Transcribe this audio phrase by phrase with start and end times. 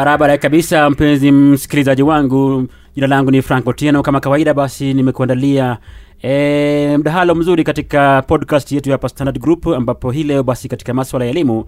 [0.00, 4.02] Barabara kabisa, mpenzi msikilizaji wangu, jina langu ni Frank Otieno.
[4.02, 5.76] Kama kawaida, basi nimekuandalia
[6.22, 11.24] e, mdahalo mzuri katika podcast yetu hapa Standard Group, ambapo hii leo basi katika maswala
[11.24, 11.64] ya elimu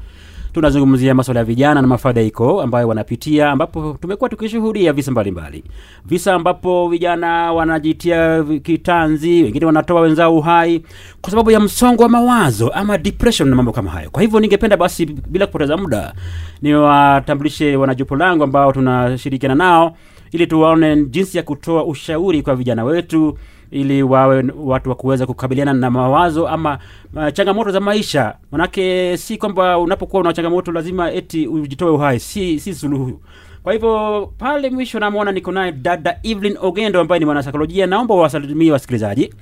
[0.52, 5.65] tunazungumzia maswala ya vijana na mafadhaiko ambayo wanapitia, ambapo tumekuwa tukishuhudia visa mbalimbali,
[6.06, 10.83] visa ambapo vijana wanajitia kitanzi, wengine wanatoa wenzao uhai
[11.20, 14.11] kwa sababu ya msongo wa mawazo ama depression na mambo kama hayo.
[14.11, 16.14] Kwa hivyo ningependa basi bila kupoteza muda
[16.62, 19.97] niwatambulishe wanajopo langu ambao tunashirikiana nao
[20.33, 23.39] ili tuwaone jinsi ya kutoa ushauri kwa vijana wetu
[23.73, 26.78] ili wawe watu wa kuweza kukabiliana na mawazo ama
[27.17, 28.34] uh, changamoto za maisha.
[28.53, 33.20] Manake si kwamba unapokuwa una changamoto lazima eti ujitoe uhai, si si suluhu.
[33.62, 37.87] Kwa hivyo pale mwisho namwona niko naye dada Evelyn Ogendo ambaye ni mwanasaikolojia.
[37.87, 39.34] Naomba wasalimie wasikilizaji.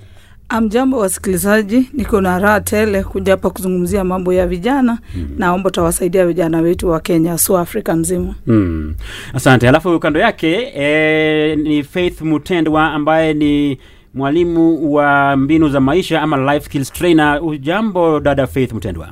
[0.49, 5.29] Amjambo wasikilizaji, niko na raha tele kuja hapa kuzungumzia mambo ya vijana mm.
[5.39, 8.95] Naomba tutawasaidia vijana wetu wa Kenya, su Afrika mzima mm.
[9.35, 9.69] Asante.
[9.69, 13.79] Alafu kando yake e, ni Faith Mutendwa ambaye ni
[14.15, 17.41] mwalimu wa mbinu za maisha ama life skills trainer.
[17.45, 19.09] Ujambo dada Faith Mtendwa?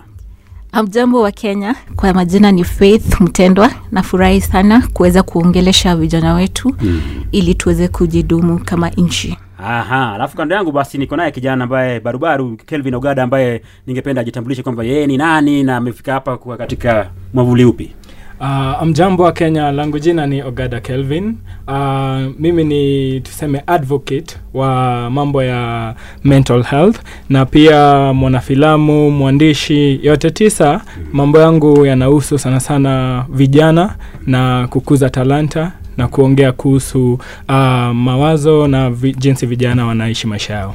[0.72, 3.70] Amjambo wa Kenya, kwa majina ni Faith Mtendwa.
[3.92, 7.00] Nafurahi sana kuweza kuongelesha vijana wetu hmm,
[7.32, 9.38] ili tuweze kujidumu kama nchi.
[9.58, 14.62] Aha, alafu kando yangu basi niko naye kijana ambaye barubaru Kelvin Ogada ambaye ningependa ajitambulishe
[14.62, 17.92] kwamba yeye ni nani na amefika hapa kwa katika mwavuli upi?
[18.40, 21.34] Uh, mjambo wa Kenya, langu jina ni Ogada Kelvin.
[21.68, 21.74] Uh,
[22.38, 30.80] mimi ni tuseme advocate wa mambo ya mental health na pia mwanafilamu, mwandishi, yote tisa.
[31.12, 33.94] Mambo yangu yanahusu sana sana vijana
[34.26, 37.12] na kukuza talanta na kuongea kuhusu
[37.48, 37.54] uh,
[37.94, 40.74] mawazo na vi, jinsi vijana wanaishi maisha yao.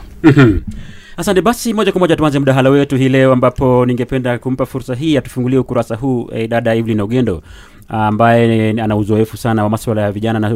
[1.18, 1.42] Asante.
[1.42, 5.60] Basi moja kwa moja tuanze mdahalo wetu hii leo, ambapo ningependa kumpa fursa hii atufungulie
[5.60, 7.42] ukurasa huu eh, dada Evelyn Ogendo
[7.90, 10.48] ambaye ana uzoefu sana wa masuala ya vijana na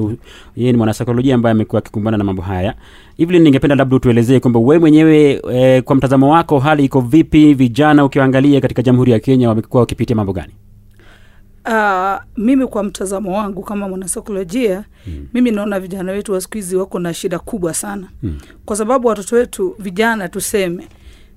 [0.56, 2.74] yeye ni mwanasaikolojia ambaye amekuwa akikumbana na mambo haya.
[3.18, 7.54] Evelyn, ningependa labda utuelezee kwamba wewe mwenyewe eh, kwa mtazamo wako hali iko vipi?
[7.54, 10.54] Vijana ukiwaangalia katika Jamhuri ya Kenya wamekuwa wakipitia mambo gani?
[11.68, 15.28] Uh, mimi kwa mtazamo wangu kama mwanasaikolojia mm.
[15.34, 18.38] mimi naona vijana wetu wa siku hizi wako na shida kubwa sana mm.
[18.66, 20.88] kwa sababu watoto wetu vijana tuseme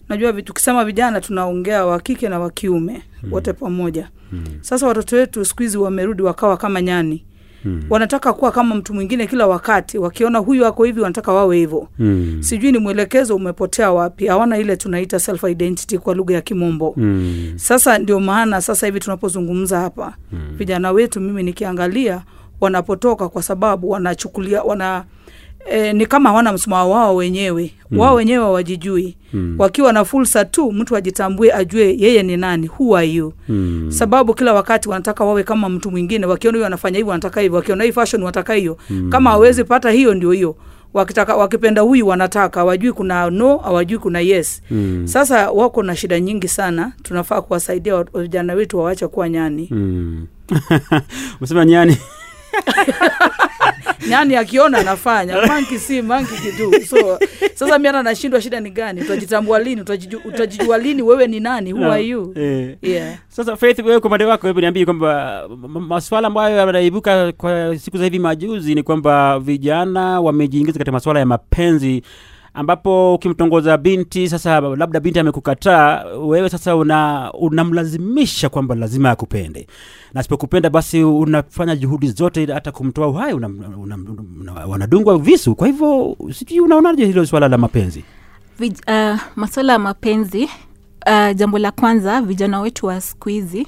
[0.09, 3.33] najua tukisema vijana tunaongea wa kike na wa kiume hmm.
[3.33, 4.45] wote pamoja mm.
[4.61, 7.25] sasa watoto wetu siku hizi wamerudi wakawa kama nyani
[7.62, 7.82] Hmm.
[7.91, 12.37] wanataka kuwa kama mtu mwingine kila wakati wakiona huyu ako hivi wanataka wawe hivyo hmm.
[12.41, 17.53] sijui ni mwelekezo umepotea wapi hawana ile tunaita self identity kwa lugha ya kimombo hmm.
[17.56, 20.56] sasa ndio maana sasa hivi tunapozungumza hapa hmm.
[20.56, 22.22] vijana wetu mimi nikiangalia
[22.60, 25.04] wanapotoka kwa sababu wanachukulia wana
[25.66, 27.98] E, ni kama hawana msimamo wao wenyewe mm.
[27.98, 29.54] wao wenyewe hawajijui mm.
[29.59, 33.87] wakiwa na fursa tu mtu ajitambue ajue yeye ni nani who are you mm.
[33.93, 37.84] sababu kila wakati wanataka wawe kama mtu mwingine wakiona huyo anafanya hivyo wanataka hivyo wakiona
[37.84, 39.10] hii fashion wanataka hiyo mm.
[39.10, 40.56] kama hawezi pata hiyo ndio hiyo
[40.94, 45.06] wakitaka wakipenda huyu wanataka hawajui kuna no hawajui kuna yes mm.
[45.06, 50.26] sasa wako na shida nyingi sana tunafaa kuwasaidia vijana wetu wawache kuwa nyani mm.
[51.41, 51.97] Msema nyani
[54.09, 55.47] nyani akiona anafanya.
[55.47, 57.19] Manki si manki kitu so
[57.55, 59.00] sasa mi hata nashindwa shida ni gani?
[59.00, 59.81] Utajitambua lini?
[60.25, 61.72] Utajijua, lini wewe ni nani?
[61.72, 62.33] Who are you?
[62.37, 62.77] Eh.
[62.83, 63.15] yeah.
[63.28, 65.43] Sasa Faith, wewe kwa upande wako, hebu niambie kwamba
[65.88, 71.27] maswala ambayo yanaibuka kwa siku za hivi majuzi ni kwamba vijana wamejiingiza katika maswala ya
[71.27, 72.03] mapenzi
[72.60, 79.67] ambapo ukimtongoza binti sasa, labda binti amekukataa wewe, sasa una unamlazimisha kwamba lazima akupende,
[80.14, 83.46] na sipokupenda basi unafanya juhudi zote hata kumtoa uhai, una,
[83.82, 83.99] una,
[84.40, 85.55] una, wanadungwa visu.
[85.55, 88.05] Kwa hivyo sijui unaonaje hilo swala la mapenzi?
[88.61, 90.44] Vij- uh, masuala ya mapenzi
[91.06, 93.67] uh, jambo la kwanza vijana wetu wa siku hizi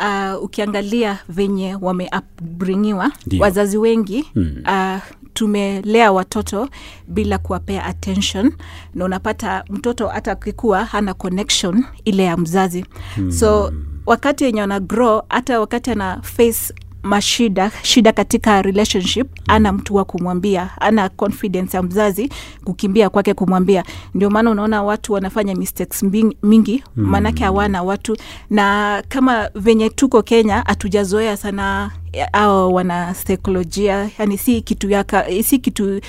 [0.00, 4.62] uh, ukiangalia venye wameupbringiwa wazazi wengi mm.
[4.66, 5.02] uh,
[5.34, 6.68] tumelea watoto
[7.08, 8.52] bila kuwapea attention
[8.94, 12.84] na unapata mtoto hata akikuwa hana connection ile ya mzazi
[13.16, 13.32] mm.
[13.32, 13.72] so
[14.06, 16.74] wakati yenye wana grow hata wakati ana face
[17.06, 22.30] mashida shida katika relationship ana mtu wa kumwambia ana confidence ya mzazi
[22.64, 23.84] kukimbia kwake kumwambia.
[24.14, 26.02] Ndio maana unaona watu wanafanya mistakes
[26.42, 28.16] mingi maanake hawana watu.
[28.50, 31.90] Na kama venye tuko kenya hatujazoea sana
[32.32, 36.00] au wana saikolojia yani si kitu yaka, si kitu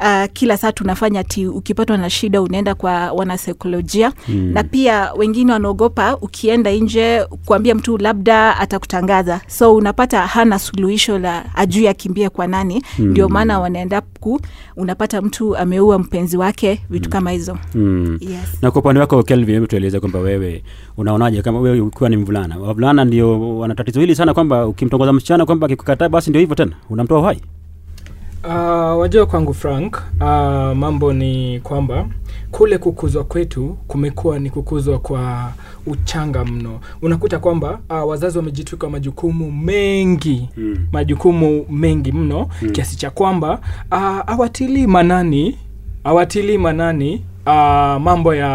[0.00, 4.50] Uh, kila saa tunafanya ti ukipatwa na shida unaenda kwa wanasaikolojia mm.
[4.54, 11.44] na pia wengine wanaogopa ukienda nje kuambia mtu labda atakutangaza so unapata hana suluhisho la
[11.54, 13.06] ajui akimbie kwa nani mm.
[13.06, 14.40] ndio maana wanaenda ku
[14.76, 18.18] unapata mtu ameua mpenzi wake vitu kama hizo mm.
[18.20, 18.58] yes.
[18.62, 20.62] na kwa upande wako kelvin hebu tueleze kwamba wewe
[20.96, 25.46] unaonaje kama wewe ukiwa ni mvulana wavulana ndio wana tatizo hili sana kwamba ukimtongoza msichana
[25.46, 27.40] kwamba akikukataa basi ndio hivyo tena unamtoa uhai
[28.46, 30.26] Uh, wajua kwangu frank uh,
[30.76, 32.06] mambo ni kwamba
[32.50, 35.52] kule kukuzwa kwetu kumekuwa ni kukuzwa kwa
[35.86, 40.76] uchanga mno unakuta kwamba uh, wazazi wamejitwika majukumu mengi Mm.
[40.92, 42.70] majukumu mengi mno mm.
[42.70, 43.58] kiasi cha kwamba
[43.92, 43.98] uh,
[44.32, 45.58] awatilii manani
[46.04, 47.52] hawatilii manani uh,
[48.02, 48.48] mambo ya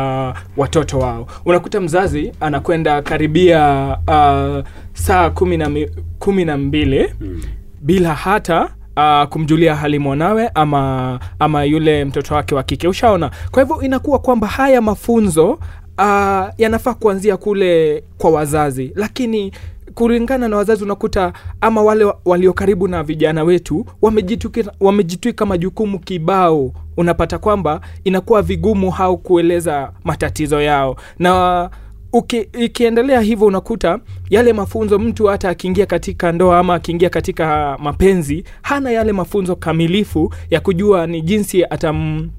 [0.57, 5.89] watoto wao unakuta mzazi anakwenda karibia uh, saa kumi na mi-
[6.19, 7.41] kumi na mbili mm.
[7.81, 8.69] bila hata
[9.01, 12.88] Uh, kumjulia hali mwanawe ama ama yule mtoto wake wa kike.
[12.88, 13.31] Ushaona?
[13.51, 18.92] Kwa hivyo inakuwa kwamba haya mafunzo uh, yanafaa kuanzia kule kwa wazazi.
[18.95, 19.51] Lakini
[19.94, 23.86] kulingana na wazazi unakuta ama wale walio karibu na vijana wetu
[24.80, 26.71] wamejitwika majukumu kibao.
[26.98, 30.95] Unapata kwamba inakuwa vigumu hao kueleza matatizo yao.
[31.19, 31.69] Na
[32.13, 33.99] uki, ikiendelea hivyo unakuta
[34.29, 40.33] yale mafunzo mtu hata akiingia katika ndoa ama akiingia katika mapenzi hana yale mafunzo kamilifu
[40.49, 42.29] ya kujua ni jinsi atam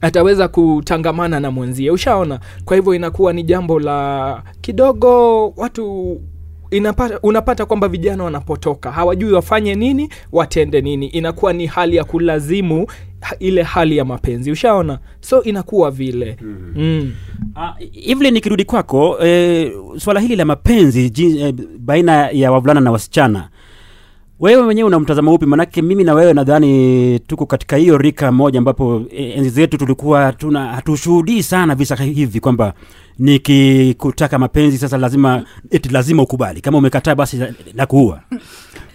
[0.00, 1.90] ataweza kutangamana na mwenzie.
[1.90, 2.40] Ushaona?
[2.64, 6.16] Kwa hivyo inakuwa ni jambo la kidogo watu
[6.70, 11.06] inapata, unapata kwamba vijana wanapotoka hawajui wafanye nini watende nini.
[11.06, 12.86] Inakuwa ni hali ya kulazimu
[13.38, 14.50] ile hali ya mapenzi.
[14.50, 14.98] Ushaona?
[15.20, 16.36] So inakuwa vile.
[16.42, 16.72] Mm.
[16.76, 17.12] Mm.
[17.56, 22.90] Uh, Evelyn nikirudi kwako eh, swala hili la mapenzi jin, eh, baina ya wavulana na
[22.90, 23.48] wasichana
[24.40, 25.46] wewe mwenyewe una mtazamo upi?
[25.46, 30.32] Manake mimi na wewe nadhani tuko katika hiyo rika moja ambapo eh, enzi zetu tulikuwa
[30.32, 32.74] tuna hatushuhudii sana visa hivi kwamba
[33.18, 36.60] nikikutaka mapenzi sasa lazima eti lazima ukubali.
[36.60, 37.40] Kama umekataa basi
[37.74, 38.20] na kuua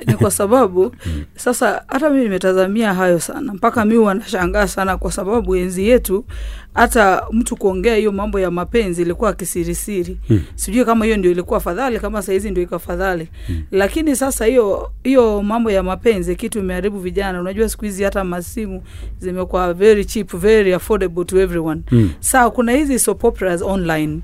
[0.07, 0.95] ni kwa sababu
[1.35, 3.53] sasa hata mi nimetazamia hayo sana.
[3.53, 6.25] Mpaka mi wanashangaa sana kwa sababu enzi yetu
[6.73, 10.17] hata mtu kuongea hiyo mambo ya mapenzi ilikuwa kisirisiri.
[10.27, 10.41] Hmm.
[10.55, 13.27] sijui kama hiyo ndio ilikuwa fadhali kama sahizi ndio ikafadhali
[13.71, 17.41] lakini sasa hiyo hiyo mambo ya mapenzi kitu imeharibu vijana.
[17.41, 18.83] Unajua siku hizi hata masimu
[19.19, 21.81] zimekuwa very cheap very affordable to everyone.
[21.89, 22.09] Hmm.
[22.19, 24.21] saa kuna hizi soap operas online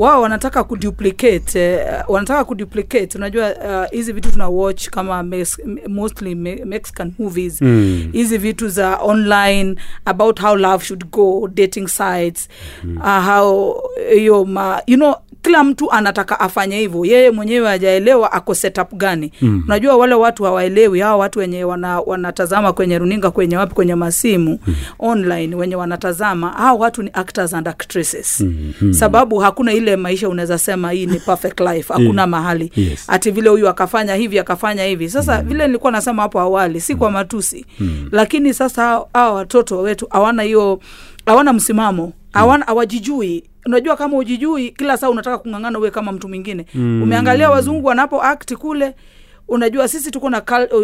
[0.00, 5.58] wao wanataka kuduplicate uh, wanataka kuduplicate unajua uh, hizi vitu tuna watch kama mes,
[5.88, 8.08] mostly me, mexican movies Mm.
[8.12, 9.74] hizi vitu za online
[10.04, 12.48] about how love should go dating sites
[12.84, 12.96] mm.
[12.96, 13.80] uh, how
[14.14, 17.04] hiyo ma you know kila mtu anataka afanye hivyo.
[17.04, 19.32] Yeye mwenyewe hajaelewa ako setup gani.
[19.42, 19.62] Mm.
[19.66, 21.00] unajua wale watu hawaelewi.
[21.00, 24.74] Hawa watu wenye wana, wanatazama kwenye runinga kwenye wapi kwenye masimu mm.
[24.98, 28.40] online wenye wanatazama hawa watu ni actors and actresses.
[28.40, 28.92] Mm, mm.
[28.94, 31.92] sababu hakuna ile maisha unaweza sema hii ni perfect life.
[31.92, 32.72] Hakuna mahali.
[32.76, 33.04] Yes.
[33.08, 35.08] ati vile huyu akafanya hivi akafanya hivi.
[35.10, 35.48] Sasa mm.
[35.48, 37.66] vile nilikuwa nasema hapo awali si kwa matusi.
[37.80, 38.08] Mm.
[38.12, 40.80] lakini sasa hao watoto wetu hawana hiyo
[41.26, 42.12] hawana msimamo.
[42.32, 47.02] Hawana hawajijui unajua kama ujijui kila saa unataka kung'ang'ana uwe kama mtu mwingine mm.
[47.02, 48.94] umeangalia wazungu wanapo act kule
[49.50, 50.42] unajua sisi tuko na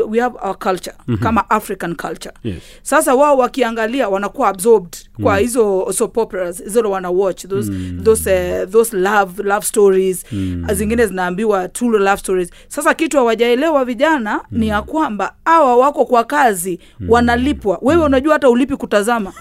[0.09, 1.23] we have our culture mm-hmm.
[1.23, 2.35] kama african culture.
[2.45, 2.57] Yes.
[2.83, 7.73] sasa wao wakiangalia wanakuwa absorbed kwa hizo soap operas wana watch those,
[8.05, 8.31] those,
[8.63, 10.25] uh, those love, love stories.
[10.73, 12.51] Zingine zinaambiwa true love stories.
[12.69, 17.79] Sasa kitu hawajaelewa vijana ni ya kwamba awa wako kwa kazi wanalipwa.
[17.83, 19.33] Wewe unajua hata ulipi kutazama.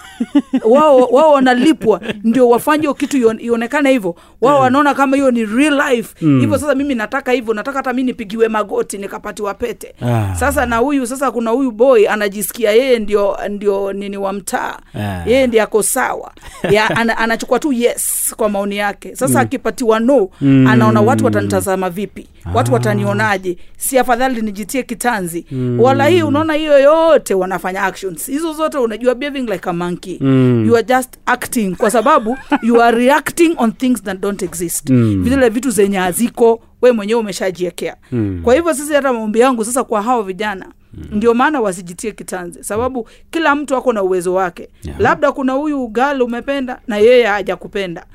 [0.63, 4.15] Wao wao wanalipwa ndio wafanye kitu ionekane hivyo.
[4.41, 6.15] Wao wanaona kama hiyo ni real life.
[6.20, 9.95] Hivyo sasa mimi nataka hivyo nataka hata mi nipigiwe magoti nikapatiwa pete.
[10.01, 10.36] Ah.
[10.36, 14.77] sasa na huyu sasa kuna huyu boy anajisikia yeye ndio ndio nini wa mtaa.
[14.95, 15.24] Ah.
[15.25, 16.31] yeye ndiye ako sawa.
[16.72, 19.15] Ya, ana, anachukua tu yes kwa maoni yake.
[19.15, 20.67] Sasa akipatiwa no Mm.
[20.67, 22.27] anaona watu watanitazama vipi?
[22.53, 23.57] Watu watanionaje?
[23.77, 25.45] Si afadhali nijitie kitanzi.
[25.79, 28.25] Wala hii unaona hiyo yote wanafanya actions.
[28.27, 30.17] Hizo zote unajua behaving like a monkey.
[30.22, 30.65] Mm.
[30.67, 34.89] you are just acting kwa sababu you are reacting on things that don't exist.
[34.89, 35.24] Mm.
[35.24, 38.42] vile vitu zenye haziko we mwenyewe umeshajiekea Mm.
[38.44, 40.65] kwa hivyo sisi hata maombi yangu sasa kwa hao vijana
[41.11, 44.69] ndio maana wasijitie kitanzi sababu kila mtu ako na uwezo wake.
[44.83, 44.99] Yeah.
[44.99, 48.05] labda kuna huyu ugali umependa na yeye hajakupenda.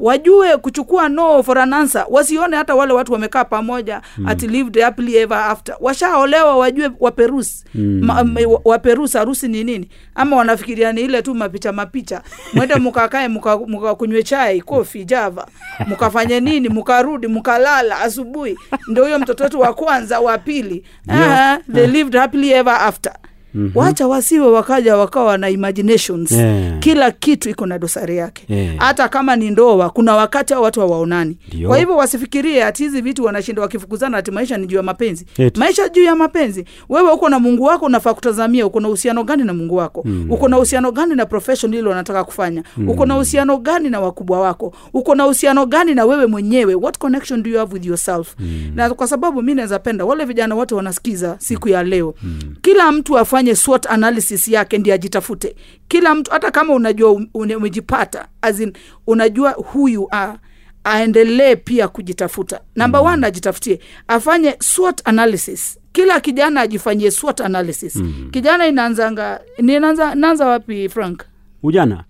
[0.00, 2.06] Wajue kuchukua no for an answer.
[2.10, 4.26] Wasione hata wale watu wamekaa pamoja mm.
[4.28, 5.76] at lived happily ever after.
[5.80, 7.64] Washaolewa wajue waperusi.
[7.74, 8.00] Mm.
[8.04, 9.88] Ma, ma, waperusi harusi ni nini?
[10.14, 12.22] Ama wanafikiria ni ile tu mapicha mapicha.
[12.52, 15.46] Mwende mukakae muka- mukakunywe chai kofi java.
[15.86, 16.68] Mukafanye nini?
[16.68, 18.56] Mukarudi mukalala asubuhi.
[18.88, 20.84] Ndio huyo mtoto wetu wa kwanza wa pili.
[21.08, 23.12] Ah, they lived happily ever after
[23.54, 23.70] Mhm.
[23.74, 26.32] wacha wasiwe wakaja wakawa na imaginations.
[26.32, 26.78] Yeah.
[26.78, 28.44] kila kitu iko na dosari yake.
[28.48, 29.08] Yeah.
[29.10, 31.38] kama ni ndoa kuna wakati hao watu hawaonani.
[31.66, 35.26] Kwa hivyo wasifikirie ati hizi vitu wanashinda wakifukuzana ati maisha ni juu ya mapenzi.
[35.38, 35.60] Eti.
[35.60, 36.64] maisha juu ya mapenzi.
[36.88, 40.02] Wewe uko na mungu wako unafaa kutazamia uko na uhusiano gani na mungu wako.
[40.04, 40.26] Mm.
[40.30, 42.62] uko na uhusiano gani na profession ile unataka kufanya.
[42.88, 44.74] Uko na uhusiano gani na wakubwa wako.
[44.94, 46.74] Uko na uhusiano gani na wewe mwenyewe.
[46.74, 48.34] What connection do you have with yourself?
[48.74, 52.14] Na kwa sababu mi naweza penda wale vijana wote wanasikiza siku ya leo.
[52.62, 55.56] Kila mtu afanye SWOT analysis yake ndi ajitafute.
[55.88, 58.72] Kila mtu hata kama unajua um- umejipata as in,
[59.06, 60.36] unajua huyu a
[60.84, 62.60] aendelee pia kujitafuta.
[62.76, 63.06] Namba mm.
[63.06, 63.80] one ajitafutie.
[64.08, 65.78] Afanye SWOT analysis.
[65.92, 67.96] Kila kijana ajifanyie SWOT analysis.
[67.96, 68.28] Mm.
[68.30, 71.22] kijana inaanzanga ninaanza naanza wapi frank?
[71.62, 72.04] Ujana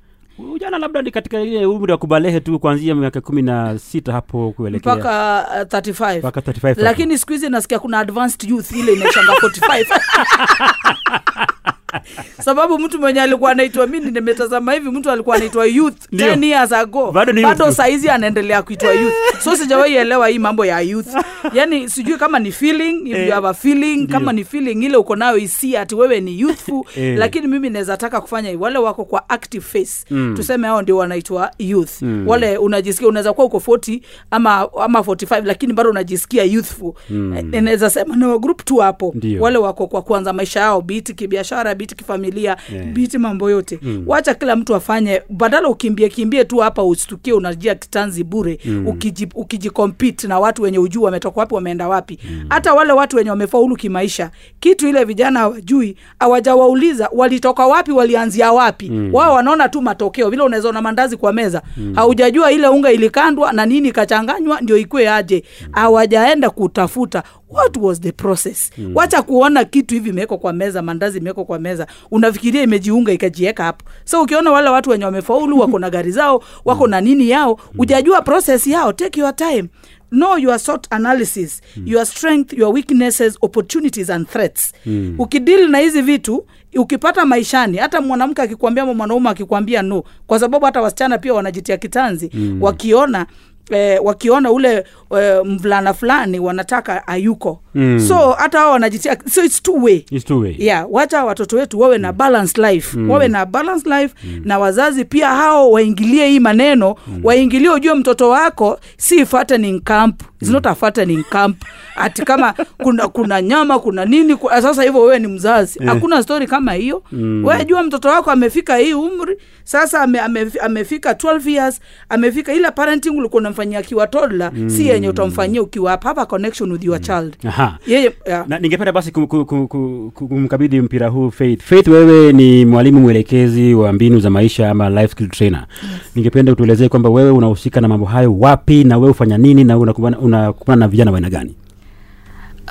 [0.52, 4.52] ujana labda ni katika ile umri wa kubalehe tu kuanzia miaka kumi na sita hapo
[4.56, 4.94] kuelekea.
[4.94, 10.00] Mpaka uh, 35 mpaka 35 lakini siku hizi nasikia kuna advanced youth ile inaishanga 45
[12.44, 16.34] sababu mtu mwenye alikuwa anaitwa mi nimetazama hivi mtu alikuwa anaitwa youth Ndio.
[16.34, 17.72] 10 years ago Bado ni youth tu.
[17.72, 21.08] saizi anaendelea kuitwa youth so sijawahi elewa hii mambo ya youth
[21.52, 24.96] yani sijui kama ni feeling if Eh, you have a feeling kama ni feeling ile
[24.96, 27.18] uko nayo isia ati wewe ni youthful Eh.
[27.18, 30.34] lakini mimi naweza taka kufanya hivi wale wako kwa active face Mm.
[30.36, 32.28] tuseme hao ndio wanaitwa youth Mm.
[32.28, 37.50] wale unajisikia unaweza kuwa uko 40 ama ama 45 lakini bado unajisikia youthful mm.
[37.52, 39.42] naweza sema na group tu hapo Ndio.
[39.42, 42.86] wale wako kwa kuanza maisha yao biti kibiashara biti kifamilia Yeah.
[42.86, 44.04] biti mambo yote mm.
[44.06, 48.86] wacha kila mtu afanye badala ukimbie kimbie tu hapa usitukie unajia kitanzi bure mm.
[48.86, 52.18] ukiji, ukijikompete na watu wenye ujuu wametoka wapi wameenda wapi
[52.48, 58.90] hata wale watu wenye wamefaulu kimaisha kitu ile vijana hawajui hawajawauliza walitoka wapi walianzia wapi
[58.90, 59.10] mm.
[59.14, 61.92] wao wanaona tu matokeo vile unaweza mandazi kwa meza mm.
[61.94, 68.12] haujajua ile unga ilikandwa na nini ikachanganywa ndio ikue aje hawajaenda kutafuta what was the
[68.12, 68.70] process?
[68.78, 68.92] Mm.
[68.94, 71.86] wacha kuona kitu hivi imewekwa kwa meza mandazi imewekwa kwa meza.
[72.10, 73.84] Unafikiria imejiunga ikajieka hapo.
[74.04, 78.22] So ukiona wale watu wenye wamefaulu wako na gari zao wako na nini yao ujajua
[78.22, 78.92] process yao.
[78.92, 79.64] Take your time.
[80.10, 84.72] Know your sort analysis your strength your weaknesses opportunities and threats.
[84.86, 85.14] Mm.
[85.18, 90.80] ukidili na hizi vitu ukipata maishani hata mwanamke akikwambia mwanaume akikwambia no kwa sababu hata
[90.80, 92.30] wasichana pia wanajitia kitanzi.
[92.34, 92.62] Mm.
[92.62, 93.26] wakiona
[93.70, 94.84] eh, wakiona ule
[95.20, 98.00] eh, mvulana fulani wanataka ayuko Mm.
[98.08, 100.54] so hata hao wanajitia so it's two way It's two way.
[100.58, 103.10] yeah wacha watoto wetu wawe na balance life mm.
[103.10, 104.40] wawe na balance life mm.
[104.44, 107.20] na wazazi pia hao waingilie hii maneno mm.
[107.24, 111.56] waingilie ujue mtoto wako si fattening camp It's not a fattening camp.
[111.96, 115.78] Ati kama kuna kuna nyama kuna nini ku- sasa hivyo wewe ni mzazi.
[115.86, 117.02] Hakuna story kama hiyo.
[117.12, 117.44] Mm.
[117.44, 122.70] wewe jua mtoto wako amefika hii umri sasa ame, ame, amefika 12 years amefika ile
[122.70, 124.70] parenting ulikuwa unamfanyia akiwa toddler mm.
[124.70, 127.36] si yenye utamfanyia ukiwa hapa connection with your child.
[127.48, 127.78] Aha.
[127.86, 128.48] yeye yeah.
[128.48, 131.62] na ningependa basi kum- kum- kum- kum- kumkabidhi mpira huu faith.
[131.62, 135.66] Faith wewe ni mwalimu mwelekezi wa mbinu za maisha ama life skill trainer.
[136.14, 140.18] Ningependa utuelezee kwamba wewe unahusika na mambo hayo wapi na wewe ufanya nini na unakumbana
[140.38, 141.54] unakumbana na vijana wa aina gani?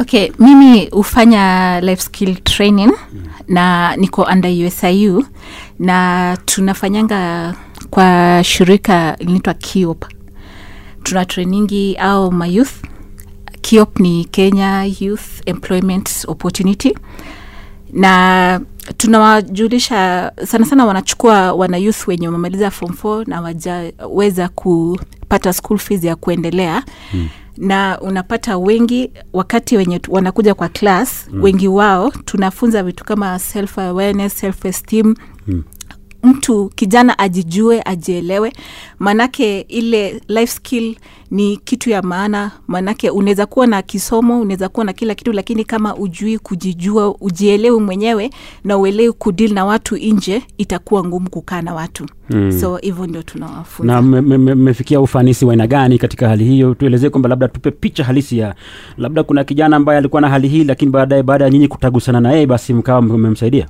[0.01, 2.91] Okay mimi hufanya life skill training
[3.47, 5.25] na niko under usiu
[5.79, 7.53] na tunafanyanga
[7.89, 10.05] kwa shirika linaitwa kiop
[11.03, 12.71] tuna trainingi au mayouth
[13.61, 16.97] kiop ni kenya youth employment opportunity.
[17.93, 18.61] Na
[18.97, 26.03] tunawajulisha sana sana wanachukua wana youth wenye wamemaliza form 4 na wajaweza kupata school fees
[26.03, 26.83] ya kuendelea.
[27.13, 31.43] Mm na unapata wengi wakati wenye wanakuja kwa class mm.
[31.43, 35.15] wengi wao tunafunza vitu kama self awareness self esteem
[35.47, 35.63] Mm.
[36.23, 38.53] Mtu kijana ajijue ajielewe.
[38.99, 40.95] Maanake ile life skill
[41.31, 42.51] ni kitu ya maana.
[42.67, 47.79] Maanake unaweza kuwa na kisomo unaweza kuwa na kila kitu lakini kama ujui kujijua ujielewi
[47.79, 48.29] mwenyewe
[48.63, 52.05] na uelewi kudili na watu nje itakuwa ngumu kukaa na watu.
[52.27, 52.51] Hmm.
[52.51, 53.93] so hivyo ndio tunawafunza.
[53.93, 56.73] Na mmefikia me, me, ufanisi wa aina gani katika hali hiyo?
[56.75, 58.55] Tuelezee kwamba labda tupe picha halisi ya
[58.97, 62.31] labda kuna kijana ambaye alikuwa na hali hii lakini baadaye baada ya nyinyi kutagusana na
[62.31, 63.67] yeye basi mkawa mmemsaidia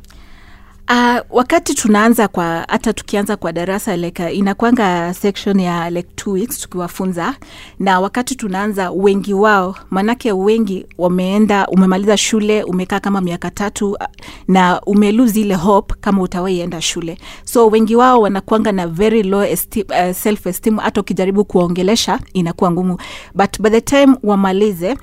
[0.91, 6.31] Uh, wakati tunaanza kwa hata tukianza kwa darasa like, uh, inakwanga section ya like two
[6.31, 7.35] weeks tukiwafunza,
[7.79, 13.97] na wakati tunaanza wengi wao, manake wengi wameenda, umemaliza shule, umekaa kama miaka tatu uh,
[14.47, 19.85] na umeluzi ile hope kama utawaienda shule, so wengi wao wanakwanga na very low esteem,
[19.89, 20.77] uh, self esteem.
[20.77, 22.97] Hata ukijaribu kuwaongelesha inakuwa ngumu,
[23.35, 24.97] but by the time wamalize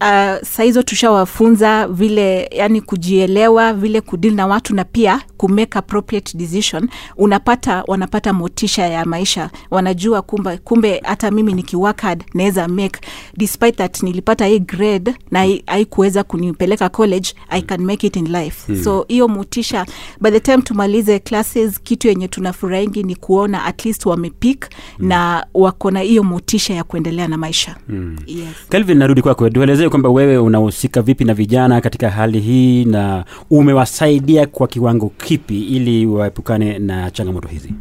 [0.00, 0.08] Uh,
[0.42, 6.88] saa hizo tushawafunza vile yani kujielewa vile kudili na watu na pia kumake appropriate decision
[7.16, 13.00] unapata wanapata motisha ya maisha wanajua kumbe, kumbe hata mimi nikiwork hard naweza make
[13.36, 18.72] despite that nilipata hii grade na haikuweza kunipeleka college i can make it in life
[18.72, 18.84] hmm.
[18.84, 19.86] so hiyo motisha
[20.20, 24.68] by the time tumalize classes kitu yenye tunafurahingi ni kuona at least wamepik
[24.98, 25.08] hmm.
[25.08, 28.16] na wako na hiyo motisha ya kuendelea na maisha hmm.
[28.26, 28.48] yes.
[28.68, 34.46] kelvin narudi kwako tuelezee kwamba wewe unahusika vipi na vijana katika hali hii na umewasaidia
[34.46, 37.74] kwa kiwango kipi ili waepukane na changamoto hizi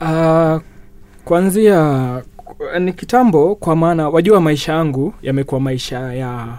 [0.00, 0.60] Uh,
[1.24, 2.22] kwanzia
[2.80, 6.58] ni kitambo, kwa maana wajua maisha yangu yamekuwa maisha ya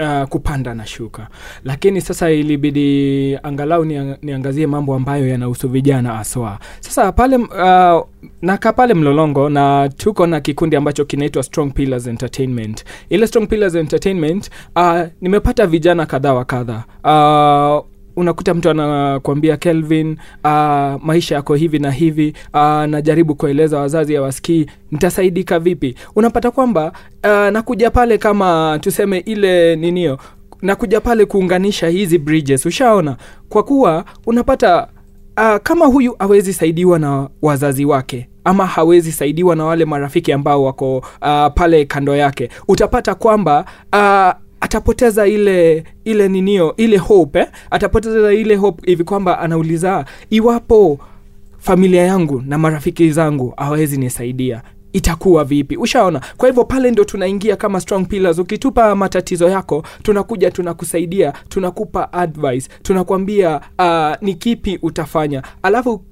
[0.00, 1.28] uh, kupanda na shuka,
[1.64, 3.84] lakini sasa ilibidi angalau
[4.22, 6.58] niangazie mambo ambayo yanahusu vijana aswa.
[6.80, 8.06] Sasa pale uh,
[8.42, 12.84] naka pale Mlolongo na tuko na kikundi ambacho kinaitwa Strong Pillars Entertainment.
[13.08, 20.16] Ile Strong Pillars Entertainment uh, nimepata vijana kadha wa kadha uh, unakuta mtu anakwambia Kelvin,
[20.44, 20.50] uh,
[21.04, 25.94] maisha yako hivi na hivi, uh, najaribu kueleza wazazi hawasikii, nitasaidika vipi?
[26.16, 26.92] Unapata kwamba
[27.24, 30.18] uh, nakuja pale kama tuseme ile ninio
[30.62, 33.16] nakuja pale kuunganisha hizi bridges, ushaona,
[33.48, 34.88] kwa kuwa unapata
[35.36, 40.64] uh, kama huyu awezi saidiwa na wazazi wake ama hawezi saidiwa na wale marafiki ambao
[40.64, 47.46] wako uh, pale kando yake, utapata kwamba uh, atapoteza ile ile ninio ile hope eh?
[47.70, 50.98] atapoteza ile hope hivi kwamba anauliza iwapo
[51.58, 55.76] familia yangu na marafiki zangu awezi nisaidia itakuwa vipi?
[55.76, 56.20] Ushaona?
[56.36, 58.38] Kwa hivyo pale ndo tunaingia kama strong pillars.
[58.38, 65.42] Ukitupa matatizo yako tunakuja tunakusaidia tunakupa advice tunakwambia uh, ni kipi utafanya?
[65.62, 66.02] Alafu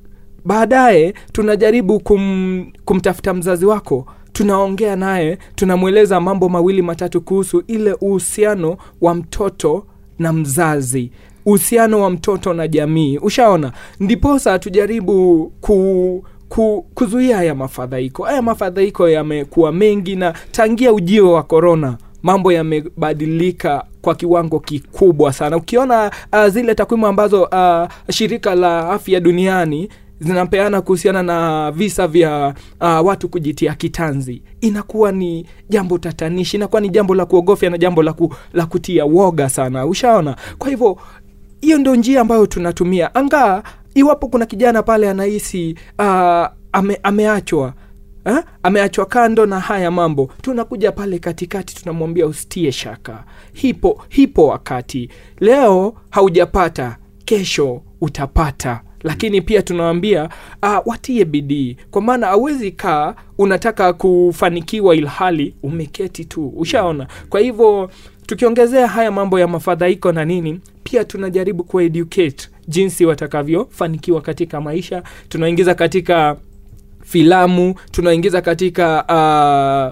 [0.44, 8.76] baadaye tunajaribu kum, kumtafuta mzazi wako tunaongea naye tunamweleza mambo mawili matatu kuhusu ile uhusiano
[9.00, 9.84] wa mtoto
[10.18, 11.10] na mzazi.
[11.46, 13.18] Uhusiano wa mtoto na jamii.
[13.18, 13.72] Ushaona?
[14.00, 18.22] Ndiposa tujaribu ku ku, kuzuia haya mafadhaiko.
[18.24, 25.56] Haya mafadhaiko yamekuwa mengi na tangia ujio wa korona mambo yamebadilika kwa kiwango kikubwa sana.
[25.56, 29.88] Ukiona uh, zile takwimu ambazo uh, shirika la afya duniani
[30.26, 34.42] zinapeana kuhusiana na visa vya uh, watu kujitia kitanzi.
[34.60, 39.04] Inakuwa ni jambo tatanishi inakuwa ni jambo la kuogofya na jambo la, ku, la kutia
[39.04, 39.86] woga sana.
[39.86, 40.36] Ushaona?
[40.58, 40.98] Kwa hivyo
[41.60, 43.14] hiyo ndio njia ambayo tunatumia.
[43.14, 43.62] Angaa
[43.94, 46.04] iwapo kuna kijana pale anahisi uh,
[46.72, 47.74] ame, ameachwa
[48.24, 48.44] Ha?
[48.62, 53.24] ameachwa kando na haya mambo tunakuja pale katikati tunamwambia usitie shaka.
[53.52, 55.10] Hipo hipo wakati.
[55.40, 60.28] Leo haujapata kesho utapata lakini pia tunawambia
[60.62, 61.76] uh, watie bidii.
[61.90, 66.52] Kwa maana awezi kaa unataka kufanikiwa ilhali umeketi tu.
[66.56, 67.06] Ushaona?
[67.28, 67.90] Kwa hivyo
[68.26, 75.02] tukiongezea haya mambo ya mafadhaiko na nini pia tunajaribu kueducate jinsi watakavyofanikiwa katika maisha.
[75.28, 76.36] Tunaingiza katika
[77.04, 79.04] filamu tunaingiza katika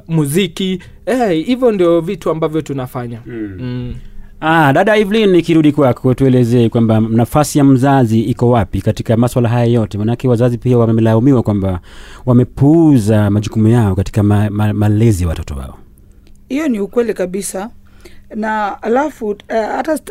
[0.08, 0.82] uh, muziki.
[1.06, 3.20] Hivyo hivyo ndio vitu ambavyo tunafanya.
[3.26, 3.56] Mm.
[3.60, 3.94] Mm.
[4.42, 9.64] Ah, dada Evelyn, nikirudi kwako, tuelezee kwamba nafasi ya mzazi iko wapi katika maswala haya
[9.64, 9.98] yote?
[9.98, 11.80] Manake wazazi pia wamelaumiwa kwamba
[12.26, 15.78] wamepuuza majukumu yao katika ma, ma, malezi ya watoto wao.
[16.48, 17.70] hiyo ni ukweli kabisa
[18.34, 19.36] na alafu uh,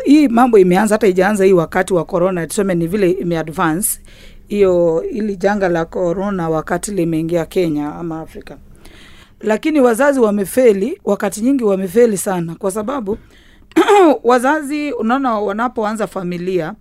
[0.05, 3.89] hii mambo imeanza hata ijaanza hii wakati wa corona tuseme ni vile imeadvance
[4.47, 8.57] hiyo ili janga la corona wakati limeingia kenya ama afrika
[9.41, 13.17] lakini wazazi wamefeli wakati nyingi wamefeli sana kwa sababu
[14.23, 16.73] wazazi unaona wanapoanza familia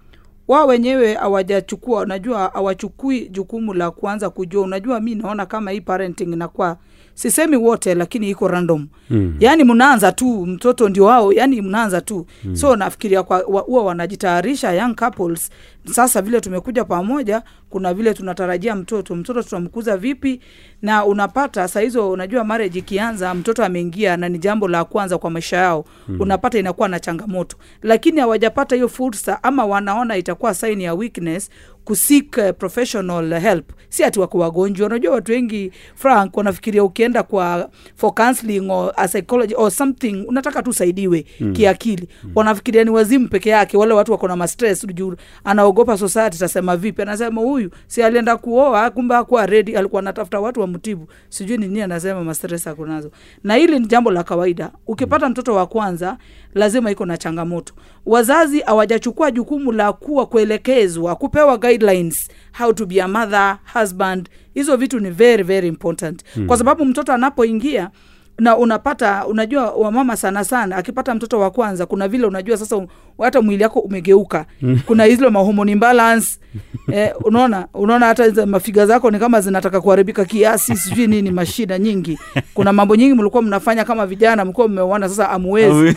[0.49, 4.63] wao wenyewe hawajachukua unajua hawachukui jukumu la kuanza kujua.
[4.63, 6.77] Unajua mi naona kama hii parenting inakuwa
[7.19, 8.89] sisemi wote lakini iko random.
[9.11, 9.37] Mm.
[9.41, 12.27] yaani mnaanza tu mtoto ndio wao yani mnaanza tu.
[12.45, 12.57] Mm.
[12.57, 15.51] so nafikiria kwa huwa wanajitayarisha young couples.
[15.93, 19.15] Sasa vile tumekuja pamoja kuna vile tunatarajia mtoto.
[19.17, 20.41] Mtoto tutamkuza vipi?
[20.83, 25.31] Na unapata saa hizo unajua marriage ikianza mtoto ameingia na ni jambo la kwanza kwa
[25.31, 25.85] maisha yao.
[26.09, 26.21] Mm.
[26.21, 27.57] unapata inakuwa na changamoto.
[27.83, 31.51] Lakini hawajapata hiyo fursa ama wanaona itakuwa sign ya weakness
[31.93, 33.73] kusik uh, professional help.
[33.89, 34.87] Si ati wako wagonjwa.
[34.87, 40.63] Unajua watu wengi frank wanafikiria ukienda kwa for counseling or a psychology or something unataka
[40.63, 41.53] tu usaidiwe mm.
[41.53, 42.09] kiakili.
[42.25, 42.31] Mm.
[42.35, 43.77] wanafikiria ni wazimu peke yake.
[43.77, 47.03] Wale watu wako na mastress juu anaogopa society tasema vipi?
[47.03, 49.77] Anasema huyu si alienda kuoa kumbe hakuwa ready.
[49.77, 51.09] Alikuwa anatafuta watu wamtibu.
[51.29, 53.11] Sijui ni nini anasema mastress akonazo.
[53.45, 54.71] na hili ni jambo la kawaida.
[54.87, 56.19] Ukipata mtoto wa kwanza
[56.55, 57.75] lazima iko na changamoto.
[58.07, 64.77] Wazazi hawajachukua jukumu la kuwa kuelekezwa kupewa guidelines how to be a mother husband hizo
[64.77, 66.25] vitu ni very very important.
[66.35, 66.47] Hmm.
[66.47, 67.91] kwa sababu mtoto anapoingia
[68.39, 72.87] na unapata unajua wamama sana sana akipata mtoto wa kwanza kuna vile unajua sasa
[73.23, 74.47] hata mwili yako umegeuka.
[74.87, 76.29] Kuna hizo mahomoni balance
[76.93, 82.19] eh, unaona unaona hata mafiga zako ni kama zinataka kuharibika kiasi sijui nini mashida nyingi.
[82.55, 85.97] Kuna mambo nyingi mlikuwa mnafanya kama vijana mlikuwa mmeoana sasa amwezi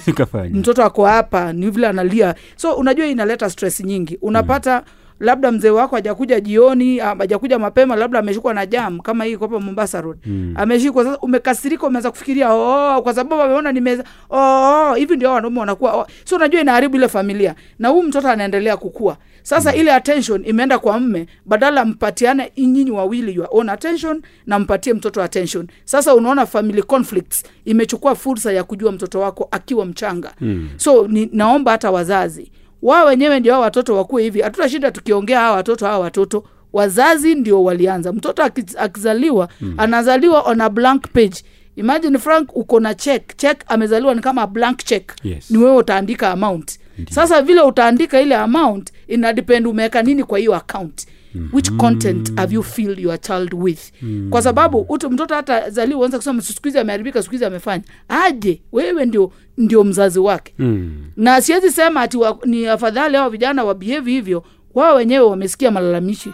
[0.52, 2.36] mtoto ako hapa ni vile analia.
[2.56, 4.18] So unajua inaleta stress nyingi.
[4.22, 5.01] Unapata mm.
[5.22, 9.48] Labda mzee wako hajakuja jioni ajakuja hajakuja mapema labda ameshikwa na jam kama hii kwa
[9.48, 10.54] hapa mombasa road mm.
[10.58, 15.94] ameshikwa sasa umekasirika umeanza kufikiria oh, kwa sababu ameona nimeza oh, hivi ndio wanaume wanakuwa
[15.98, 16.08] oh.
[16.26, 19.80] so unajua inaharibu ile familia na huu mtoto anaendelea kukua sasa mm.
[19.80, 25.24] ile attention imeenda kwa mme badala mpatiane nyinyi wawili your own attention na mpatie mtoto
[25.24, 30.70] attention sasa unaona family conflicts imechukua fursa ya kujua mtoto wako akiwa mchanga mm.
[30.78, 32.52] so ni, naomba hata wazazi
[32.82, 34.42] wao wenyewe ndio hao watoto wakuwe hivi.
[34.42, 36.44] Hatuna shida tukiongea hawa watoto hawa watoto.
[36.74, 38.14] Wazazi ndio walianza.
[38.14, 38.44] Mtoto
[38.78, 39.74] akizaliwa mm.
[39.78, 41.36] anazaliwa on a blank page.
[41.76, 43.38] Imagine frank uko na check.
[43.38, 45.12] Check amezaliwa ni kama blank check.
[45.24, 45.52] Yes.
[45.52, 46.80] ni wewe utaandika amount.
[47.10, 51.08] Sasa vile utaandika ile amount ina depend umeweka nini kwa hiyo account
[51.54, 53.92] which content have you filled your child with?
[54.30, 57.84] Kwa sababu utu, mtoto hata zaliwa uanza kusema siku hizi ameharibika siku hizi amefanya.
[58.10, 60.54] Aje wewe ndio ndio mzazi wake.
[60.60, 60.92] Mm.
[61.18, 64.44] na siwezi sema ati wa, ni afadhali hao vijana wabehave hivyo.
[64.74, 66.34] Wao wenyewe wamesikia malalamishi.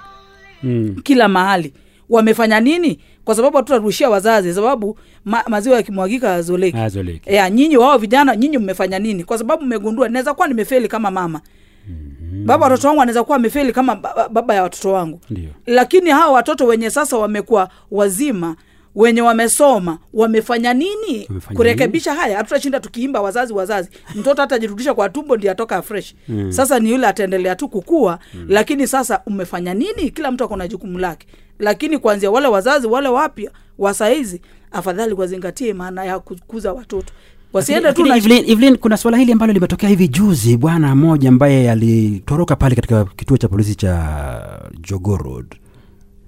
[0.63, 0.95] Mm.
[1.03, 1.73] kila mahali.
[2.09, 2.99] Wamefanya nini?
[3.25, 6.77] Kwa sababu hatutarushia wazazi sababu ma, maziwa yakimwagika azoleki
[7.25, 9.23] ya nyinyi wao vijana nyinyi mmefanya nini?
[9.23, 11.41] Kwa sababu mmegundua naweza kuwa nimefeli kama mama
[11.89, 12.45] mm-hmm.
[12.45, 13.95] baba watoto wangu anaweza kuwa amefeli kama
[14.31, 15.49] baba ya watoto wangu Ndiyo.
[15.65, 18.55] lakini hawa watoto wenye sasa wamekuwa wazima
[18.95, 25.37] wenye wamesoma wamefanya nini Wamefanya kurekebisha haya hatutashinda tukiimba wazazi wazazi mtoto hatajirudisha kwa tumbo
[25.37, 26.51] ndi atoka fresh mm.
[26.51, 28.45] sasa ni yule ataendelea tu kukua mm.
[28.49, 31.27] lakini sasa umefanya nini kila mtu akona jukumu lake
[31.59, 37.13] lakini kuanzia wale wazazi wale wapya wa saizi afadhali wazingatie maana ya kukuza watoto
[37.53, 41.71] wasiende tu na Evelyn, Evelyn, kuna swala hili ambalo limetokea hivi juzi bwana mmoja ambaye
[41.71, 45.45] alitoroka pale katika kituo cha polisi cha Jogoo Road.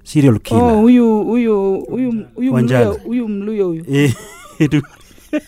[0.03, 0.63] Serial killer.
[0.63, 3.85] Oh, huyu huyu huyu huyu mluyo huyu mluyo huyu.
[3.93, 4.13] Eh,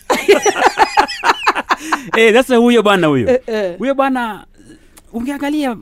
[2.16, 3.28] Eh, sasa huyo bwana huyo.
[3.30, 3.78] Eh, eh.
[3.78, 4.46] huyo bwana
[5.12, 5.76] ungeangalia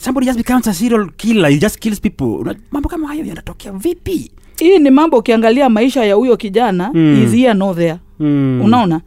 [0.00, 2.54] somebody just becomes a serial killer he just kills people.
[2.70, 7.22] Mambo kama hayo yanatokea vipi hii ni mambo ukiangalia maisha ya huyo kijana Mm.
[7.24, 8.60] is here no there mm.
[8.64, 9.00] unaona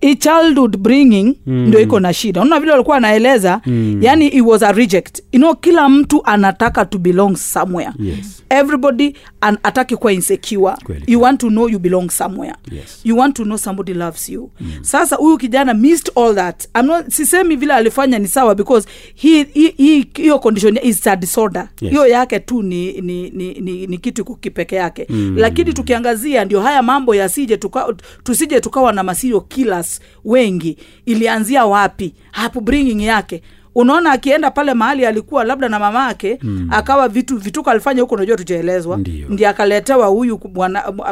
[0.00, 1.66] i childhood bringing Mm.
[1.68, 3.98] ndio iko na shida unaona vile walikuwa anaeleza Mm.
[4.02, 9.14] yani it was a reject you know kila mtu anataka to belong somewhere yes everybody
[9.40, 11.02] an ataki kuwa insecure Kweli.
[11.06, 13.00] you want to know you belong somewhere Yes.
[13.04, 14.70] you want to know somebody loves you mm.
[14.82, 19.44] sasa huyu kijana missed all that I'm not, sisemi vile alifanya ni sawa because hi-
[19.44, 21.94] hi- hi- hiyo condition is a disorder Yes.
[22.10, 25.34] yake tu ni, ni, ni, ni, ni kitu kipeke yake mm.
[25.38, 29.40] lakini tukiangazia ndio haya mambo yasije tuka, tusije tukawa na masio
[29.88, 30.76] killers wengi.
[31.06, 32.14] Ilianzia wapi?
[32.32, 33.42] Hapo bringing yake.
[33.74, 36.68] Unaona akienda pale mahali alikuwa labda na mama yake mm.
[36.70, 38.96] akawa vitu vituko alifanya huko unajua tujaelezwa
[39.28, 40.40] ndi akaletewa huyu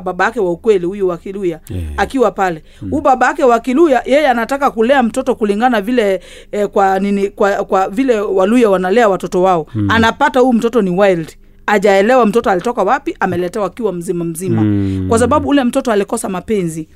[0.05, 1.83] baba yake wa ukweli huyu wa kiluya Yeah.
[1.97, 2.63] akiwa pale.
[2.91, 6.21] Huu baba yake wa kiluya yeye anataka kulea mtoto kulingana vile
[6.53, 9.67] eh, kwa nini kwa, kwa vile waluya wanalea watoto wao.
[9.75, 9.91] Mm.
[9.91, 11.37] anapata huu mtoto ni wild.
[11.67, 14.63] Ajaelewa mtoto alitoka wapi ameletewa akiwa mzima mzima.
[14.63, 15.07] Mm.
[15.09, 16.89] kwa sababu ule mtoto alikosa mapenzi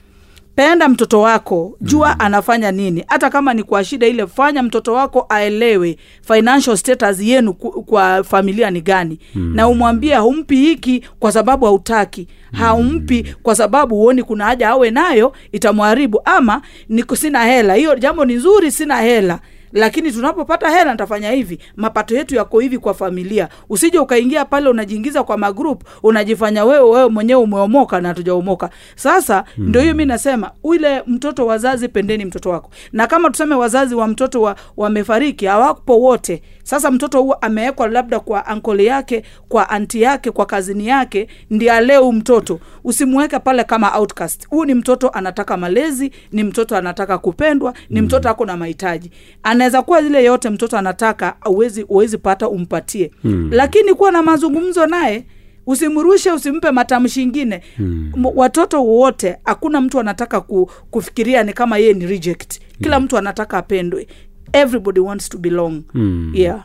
[0.61, 1.77] penda mtoto wako.
[1.81, 2.15] Jua mm.
[2.19, 3.05] anafanya nini.
[3.07, 8.25] Hata kama ni kwa shida ile fanya mtoto wako aelewe financial status yenu ku- kwa
[8.25, 9.19] familia ni gani.
[9.35, 9.53] Mm.
[9.57, 12.29] na umwambie haumpi hiki kwa sababu hautaki.
[12.53, 17.75] Haumpi kwa sababu huoni kuna haja awe nayo itamwharibu ama ni sina hela.
[17.75, 19.41] Hiyo jambo ni nzuri sina hela
[19.73, 21.59] lakini tunapopata hela nitafanya hivi.
[21.77, 23.49] Mapato yetu yako hivi kwa familia.
[23.69, 28.71] Usije ukaingia pale unajiingiza kwa magroup, unajifanya wewe wewe mwenyewe umeomoka na hatujaomoka.
[28.97, 29.69] sasa hmm.
[29.69, 32.71] ndio hiyo mi nasema ule mtoto wazazi pendeni mtoto wako.
[32.93, 36.43] Na kama tuseme wazazi wa mtoto wa, wamefariki hawapo wote.
[36.63, 41.71] Sasa mtoto huo amewekwa labda kwa ankoli yake kwa anti yake kwa kazini yake ndi
[41.71, 42.61] aleu mtoto.
[42.85, 44.49] Usimweke pale kama outcast.
[44.49, 49.11] Huu ni mtoto anataka malezi ni mtoto anataka kupendwa ni mtoto ako na mahitaji.
[49.43, 53.11] Ana anaweza kuwa zile yote mtoto anataka uwezi, uwezi pata umpatie.
[53.23, 53.49] Hmm.
[53.53, 55.25] lakini kuwa na mazungumzo naye
[55.67, 57.63] usimrushe usimpe matamshi ingine.
[57.77, 58.13] Hmm.
[58.35, 62.61] watoto wote hakuna mtu anataka ku, kufikiria ni kama yeye ni reject.
[62.83, 64.07] Kila mtu anataka apendwe.
[64.53, 65.83] Everybody wants to belong.
[65.93, 66.33] Hmm.
[66.35, 66.65] yeah.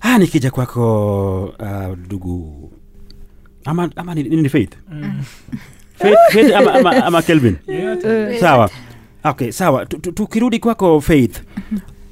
[0.00, 2.72] Ah, nikija kwako uh, ndugu.
[3.64, 4.72] Ama, ama ni, ni faith?
[5.98, 7.56] Faith, faith ama, ama, ama kelvin?
[8.40, 8.70] Sawa.
[9.24, 9.86] Okay sawa.
[9.86, 11.42] Tu- tu- tukirudi kwako faith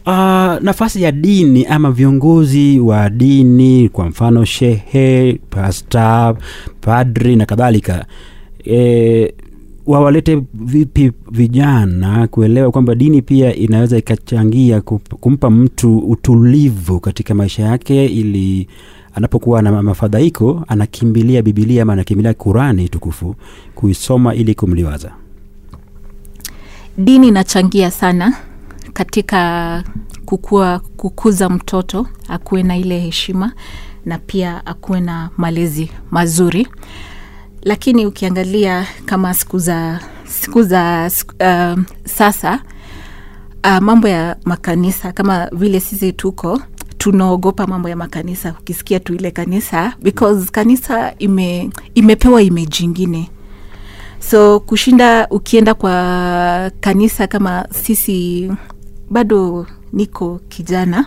[0.09, 6.35] uh, nafasi ya dini ama viongozi wa dini kwa mfano shehe pasta
[6.81, 8.07] padri na kadhalika
[8.67, 9.35] e,
[9.87, 14.81] wawalete vipi vijana kuelewa kwamba dini pia inaweza ikachangia
[15.21, 18.69] kumpa mtu utulivu katika maisha yake ili
[19.15, 23.35] anapokuwa na mafadhaiko anakimbilia bibilia ama anakimbilia kurani tukufu
[23.75, 25.13] kuisoma ili kumliwaza.
[26.99, 28.37] Dini inachangia sana
[29.03, 29.83] katika
[30.25, 33.53] kukua, kukuza mtoto akuwe na ile heshima
[34.07, 36.69] na pia akuwe na malezi mazuri.
[37.63, 42.61] Lakini ukiangalia kama siku za siku za uh, sasa
[43.65, 46.63] uh, mambo ya makanisa kama vile sisi tuko
[46.99, 48.55] tunaogopa mambo ya makanisa.
[48.61, 53.31] Ukisikia tu ile kanisa because kanisa ime, imepewa image ingine.
[54.31, 58.51] So kushinda ukienda kwa kanisa kama sisi
[59.11, 61.07] bado niko kijana.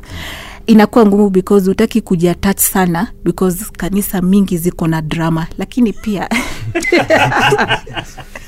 [0.68, 5.48] Inakuwa ngumu because utaki kujiatach sana because kanisa mingi ziko na drama.
[5.58, 6.30] Lakini pia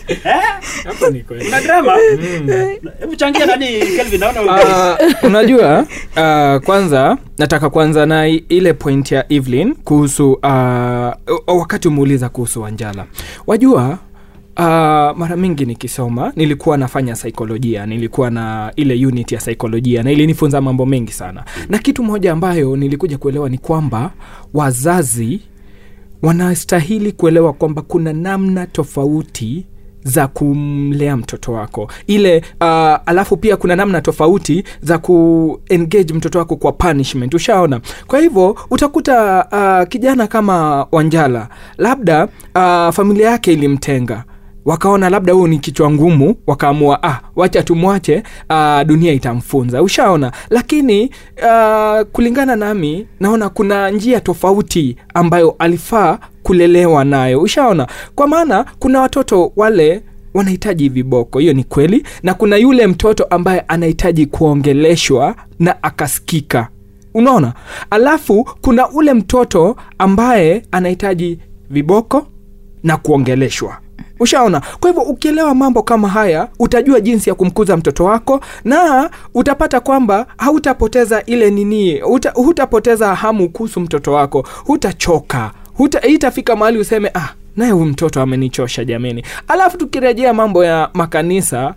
[3.97, 5.85] kelvin naona Ah, unajua uh,
[6.65, 11.11] kwanza nataka kwanza na ile point ya evelyn kuhusu uh,
[11.47, 13.05] wakati umeuliza kuhusu wanjala.
[13.47, 13.97] Wajua
[14.57, 14.63] Uh,
[15.17, 20.85] mara mingi nikisoma nilikuwa nafanya saikolojia nilikuwa na ile unit ya saikolojia na ilinifunza mambo
[20.85, 21.43] mengi sana.
[21.69, 24.11] Na kitu moja ambayo nilikuja kuelewa ni kwamba
[24.53, 25.39] wazazi
[26.21, 29.65] wanastahili kuelewa kwamba kuna namna tofauti
[30.03, 31.91] za kumlea mtoto wako.
[32.07, 32.67] Ile uh,
[33.05, 37.33] alafu pia kuna namna tofauti za kuengage mtoto wako kwa punishment.
[37.33, 37.81] Ushaona?
[38.07, 39.45] Kwa hivyo utakuta
[39.81, 44.23] uh, kijana kama wanjala labda uh, familia yake ilimtenga
[44.65, 49.81] wakaona labda huyu ni kichwa ngumu wakaamua ah, wacha tumwache uh, dunia itamfunza.
[49.83, 50.31] Ushaona.
[50.49, 57.41] Lakini uh, kulingana nami naona kuna njia tofauti ambayo alifaa kulelewa nayo.
[57.41, 57.87] Ushaona.
[58.15, 60.01] Kwa maana kuna watoto wale
[60.33, 61.39] wanahitaji viboko.
[61.39, 62.03] Hiyo ni kweli.
[62.23, 66.67] Na kuna yule mtoto ambaye anahitaji kuongeleshwa na akasikika.
[67.13, 67.53] Unaona?
[67.89, 72.27] Alafu kuna ule mtoto ambaye anahitaji viboko
[72.83, 73.77] na kuongeleshwa
[74.19, 74.61] ushaona?
[74.79, 80.25] Kwa hivyo ukielewa mambo kama haya utajua jinsi ya kumkuza mtoto wako na utapata kwamba
[80.37, 84.47] hautapoteza ile nini Uta, hutapoteza hamu kuhusu mtoto wako.
[84.65, 85.51] Hutachoka.
[85.73, 89.23] Huta, itafika mahali useme ah naye huyu mtoto amenichosha jameni.
[89.47, 91.75] Alafu tukirejea mambo ya makanisa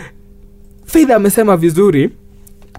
[0.92, 2.10] fedha amesema vizuri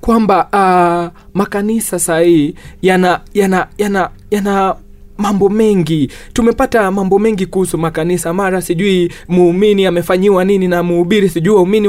[0.01, 4.75] kwamba uh, makanisa sahii yana yana yana yana
[5.21, 6.09] mambo mengi.
[6.33, 8.33] Tumepata mambo mengi kuhusu makanisa.
[8.33, 11.87] Mara sijui muumini amefanyiwa nini na muhubiri sijui waumini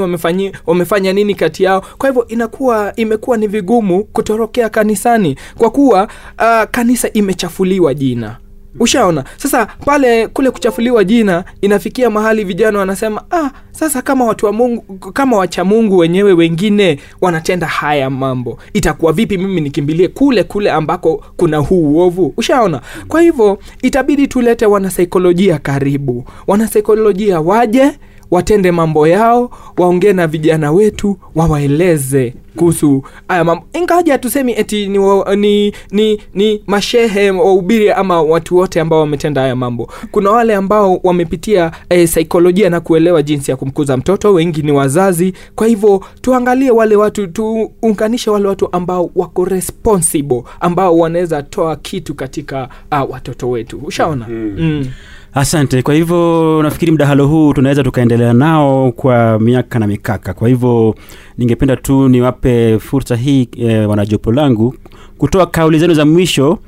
[0.66, 1.85] wamefanya nini kati yao.
[1.99, 5.37] Kwa hivyo inakuwa imekuwa ni vigumu kutorokea kanisani.
[5.59, 6.05] Kwa kuwa
[6.38, 8.37] uh, kanisa imechafuliwa jina
[8.80, 9.24] ushaona?
[9.37, 14.82] Sasa pale kule kuchafuliwa jina inafikia mahali vijana wanasema ah, sasa kama watu wa mungu
[15.12, 21.24] kama wacha mungu wenyewe wengine wanatenda haya mambo itakuwa vipi mimi nikimbilie kule kule ambako
[21.37, 22.35] kuna huu uovu?
[22.37, 22.80] Ushaona?
[23.08, 26.24] Kwa hivyo itabidi tulete wanasaikolojia karibu.
[26.46, 27.92] Wanasaikolojia waje
[28.33, 33.64] watende mambo yao waongee na vijana wetu wawaeleze kuhusu haya mambo.
[33.73, 39.40] Ingawaja hatusemi eti ni, wa, ni, ni, ni mashehe wahubiri ama watu wote ambao wametenda
[39.40, 39.92] haya mambo.
[40.11, 45.33] Kuna wale ambao wamepitia e, saikolojia na kuelewa jinsi ya kumkuza mtoto wengi ni wazazi.
[45.55, 52.14] Kwa hivyo tuangalie wale watu tuunganishe wale watu ambao wako responsible ambao wanaweza toa kitu
[52.14, 53.79] katika uh, watoto wetu.
[53.85, 54.27] Ushaona?
[54.29, 54.55] Mm.
[54.59, 54.87] Mm.
[55.35, 55.83] Asante.
[55.83, 60.35] Kwa hivyo nafikiri mdahalo huu tunaweza tukaendelea nao kwa miaka na mikaka.
[60.35, 60.95] Kwa hivyo
[61.38, 64.75] ningependa tu niwape fursa hii e, wanajopo langu
[65.18, 66.59] kutoa kauli zenu za mwisho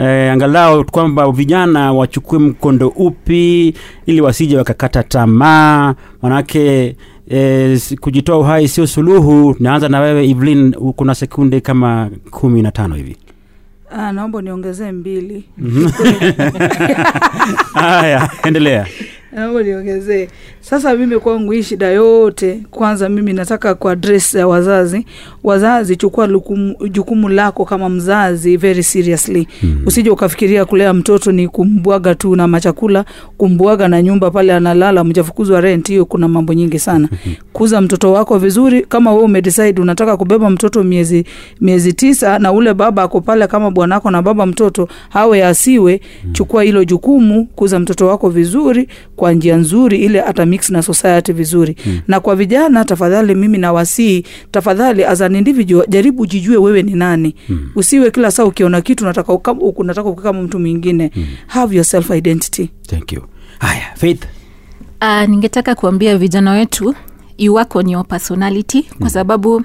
[0.00, 3.74] e, angalau kwamba vijana wachukue mkondo upi
[4.06, 5.94] ili wasije wakakata tamaa.
[6.22, 6.96] Manake
[7.30, 9.56] e, kujitoa uhai sio suluhu.
[9.60, 13.16] Naanza na wewe evelyn kuna sekunde kama kumi na tano hivi
[13.96, 15.44] naomba niongezee mbili.
[17.74, 18.86] Haya endelea
[19.36, 20.28] naomba niongezee.
[20.60, 25.06] Sasa mimi kwangu hii shida yote kwanza mimi nataka kwa address ya wazazi.
[25.44, 29.48] Wazazi chukua lukumu, jukumu lako kama mzazi very seriously.
[29.62, 29.82] Mm.
[29.86, 33.04] usije ukafikiria kulea mtoto ni kumbwaga tu na machakula
[33.36, 37.08] kumbwaga na nyumba pale analala mjafukuzwa rent hiyo kuna mambo nyingi sana.
[37.52, 41.24] Kuza mtoto wako vizuri kama wewe umedecide unataka kubeba mtoto miezi
[41.60, 46.00] miezi tisa na ule baba ako pale kama bwanako na baba mtoto hawe asiwe
[46.32, 51.32] chukua hilo jukumu kuza mtoto wako vizuri kwa njia nzuri ile hata mix na society
[51.32, 51.76] vizuri.
[51.86, 52.00] Mm.
[52.08, 57.34] na kwa vijana tafadhali mimi nawasii tafadhali as an individual jaribu jijue wewe ni nani.
[57.48, 57.70] Mm.
[57.74, 61.10] usiwe kila saa ukiona kitu unataka ukam- unataka kama mtu mwingine.
[61.16, 61.26] Mm.
[61.46, 62.70] have your self identity.
[62.86, 63.22] Thank you.
[63.58, 64.22] Haya faith.
[65.02, 66.94] Uh, ningetaka kuambia vijana wetu
[67.38, 69.62] you work on your personality kwa sababu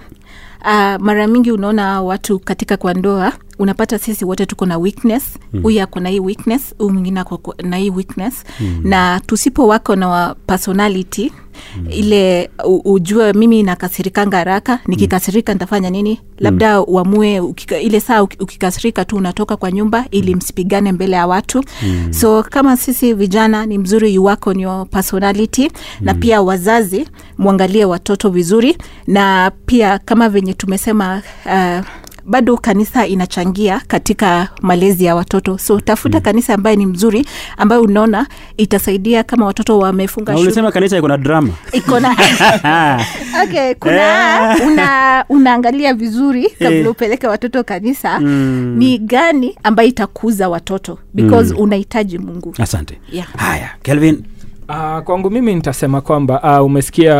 [0.61, 5.23] uh, mara mingi unaona watu katika kwa ndoa unapata sisi wote tuko na weakness
[5.63, 5.83] huyu mm.
[5.83, 8.81] ako na hii weakness huyu mwingine ako na hii weakness mm.
[8.83, 11.31] na tusipo wako na wa personality
[11.77, 11.85] mm.
[11.91, 12.49] ile
[12.83, 19.57] ujue mimi nakasirikanga haraka nikikasirika nitafanya nini labda uamue ukika, ile saa ukikasirika tu unatoka
[19.57, 22.13] kwa nyumba ili msipigane mbele ya watu mm.
[22.13, 25.69] so kama sisi vijana ni mzuri you work on your personality mm.
[26.01, 31.85] na pia wazazi mwangalie watoto vizuri na pia kama venye tumesema uh,
[32.31, 36.23] bado kanisa inachangia katika malezi ya watoto so tafuta mm.
[36.23, 37.25] kanisa ambaye ni mzuri
[37.57, 42.09] ambayo unaona itasaidia kama watoto wamefunga ulisema kanisa iko na drama iko na
[43.43, 46.51] okay, kuna una, unaangalia vizuri Eh.
[46.59, 48.75] kabla upeleke watoto kanisa mm.
[48.77, 51.59] ni gani ambayo itakuza watoto because mm.
[51.59, 53.27] unahitaji mungu asante Yeah.
[53.37, 54.23] haya kelvin
[54.69, 57.15] Uh, kwangu mimi nitasema kwamba uh, umesikia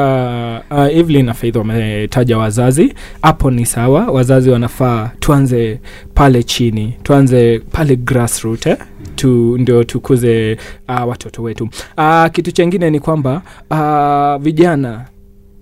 [0.72, 2.94] uh, Evelyn na Faith wametaja wazazi.
[3.22, 4.06] Hapo ni sawa.
[4.06, 5.80] Wazazi wanafaa tuanze
[6.14, 8.78] pale chini tuanze pale grassroot eh?
[9.16, 10.58] tu, ndio tukuze
[10.90, 11.70] uh, watoto wetu.
[11.98, 15.06] Uh, kitu chengine ni kwamba uh, vijana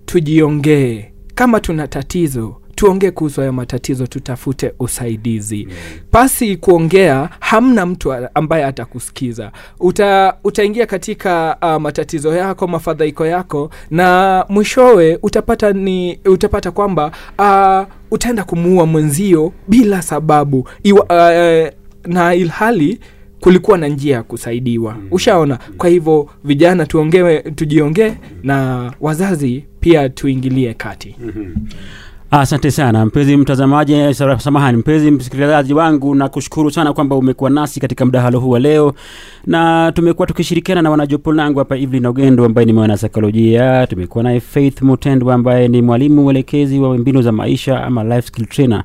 [0.06, 1.12] tujiongee.
[1.34, 5.68] Kama tuna tatizo tuongee kuhusu hayo matatizo tutafute usaidizi.
[6.10, 9.52] Pasi kuongea hamna mtu ambaye atakusikiza.
[9.80, 17.94] Uta, utaingia katika uh, matatizo yako mafadhaiko yako na mwishowe utapata ni utapata kwamba uh,
[18.10, 20.68] utaenda kumuua mwenzio bila sababu.
[20.82, 21.68] Iwa, uh,
[22.12, 23.00] na ilhali
[23.40, 24.96] kulikuwa na njia ya kusaidiwa.
[25.10, 25.58] Ushaona?
[25.76, 28.12] Kwa hivyo vijana tuongee tujiongee
[28.42, 31.16] na wazazi pia tuingilie kati
[32.30, 33.06] asante sana.
[33.06, 34.78] Mpenzi mtazamaji samahani.
[34.78, 38.94] Mpenzi msikilizaji wangu na kushukuru sana kwamba umekuwa nasi katika mdahalo huu wa leo.
[39.46, 44.40] Na tumekuwa tukishirikiana na wanajopo langu hapa Evelyn Ogendo ambaye ni mwana saikolojia tumekuwa naye
[44.40, 48.84] Faith Mutendwa ambaye ni mwalimu mwelekezi wa mbinu za maisha ama life skill trainer.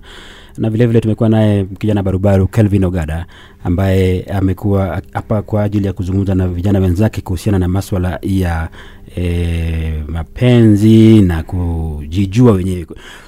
[0.58, 3.26] Na vile vile tumekuwa naye kijana barubaru Kelvin Ogada
[3.64, 8.70] ambaye amekuwa hapa kwa ajili ya kuzungumza na vijana wenzake kuhusiana na maswala ya
[9.18, 12.86] e, mapenzi na kujijua wenyewe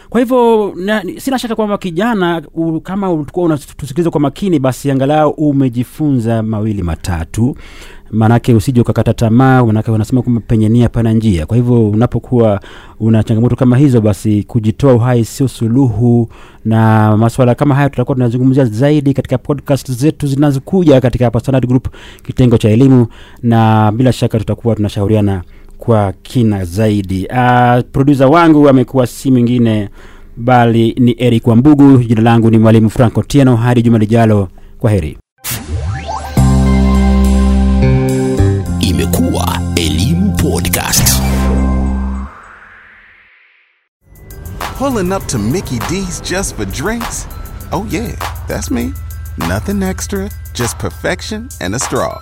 [0.10, 5.30] kwa hivyo na, sina shaka kwamba kijana u, kama ulikuwa unatusikiliza kwa makini basi angalau
[5.30, 7.56] umejifunza mawili matatu.
[8.12, 11.46] Maanake usije ukakata tamaa manake wanasema kwamba penye pana njia.
[11.46, 12.60] Kwa hivyo unapokuwa
[13.00, 16.30] una changamoto kama hizo basi kujitoa uhai sio suluhu.
[16.66, 21.88] Na maswala kama haya tutakuwa tunazungumzia zaidi katika podcast zetu zinazokuja katika hapa Standard Group
[22.24, 23.08] kitengo cha elimu.
[23.44, 25.44] Na bila shaka tutakuwa tunashauriana
[25.78, 29.90] kwa kina zaidi uh, produsa wangu amekuwa si mwingine
[30.38, 34.48] bali ni eric wambugu jina langu ni mwalimu franco tieno hadi juma lijalo
[34.80, 35.18] kwa heri
[38.80, 41.22] Imekuwa Elimu Podcast.
[44.78, 47.28] Pulling up to Mickey D's just for drinks?
[47.72, 48.12] Oh, yeah,
[48.48, 48.94] that's me.
[49.38, 52.22] Nothing extra, just perfection and a straw.